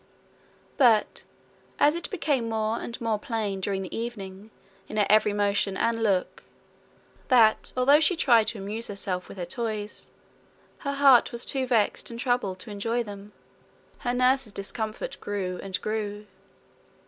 But, 0.77 1.25
as 1.77 1.93
it 1.93 2.09
became 2.09 2.49
more 2.49 2.79
and 2.79 2.99
more 2.99 3.19
plain 3.19 3.61
during 3.61 3.83
the 3.83 3.95
evening 3.95 4.49
in 4.87 4.97
her 4.97 5.05
every 5.11 5.31
motion 5.31 5.77
and 5.77 6.01
look, 6.01 6.41
that, 7.27 7.71
although 7.77 7.99
she 7.99 8.15
tried 8.15 8.47
to 8.47 8.57
amuse 8.57 8.87
herself 8.87 9.29
with 9.29 9.37
her 9.37 9.45
toys, 9.45 10.09
her 10.79 10.93
heart 10.93 11.31
was 11.31 11.45
too 11.45 11.67
vexed 11.67 12.09
and 12.09 12.19
troubled 12.19 12.57
to 12.61 12.71
enjoy 12.71 13.03
them, 13.03 13.31
her 13.99 14.11
nurse's 14.15 14.53
discomfort 14.53 15.17
grew 15.21 15.59
and 15.61 15.79
grew. 15.81 16.25